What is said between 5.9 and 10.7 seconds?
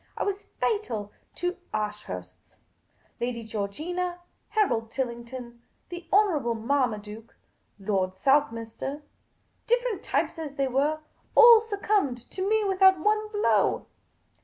Honourable Marmaduke, Lord South minster— different types as they